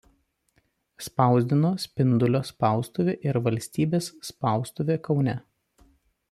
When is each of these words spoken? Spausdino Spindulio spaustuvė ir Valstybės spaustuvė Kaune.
Spausdino 1.07 1.69
Spindulio 1.83 2.41
spaustuvė 2.51 3.15
ir 3.27 3.39
Valstybės 3.49 4.09
spaustuvė 4.31 4.97
Kaune. 5.11 5.37